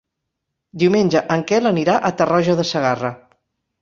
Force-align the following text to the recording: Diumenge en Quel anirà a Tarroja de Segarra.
Diumenge 0.83 1.21
en 1.35 1.45
Quel 1.51 1.71
anirà 1.73 1.99
a 1.99 2.13
Tarroja 2.23 2.57
de 2.61 2.67
Segarra. 2.71 3.13